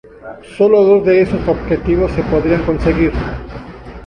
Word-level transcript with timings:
Solo 0.57 0.83
dos 0.83 1.05
de 1.05 1.21
esos 1.21 1.47
objetivos 1.47 2.11
se 2.13 2.23
podrían 2.23 2.65
conseguir. 2.65 3.11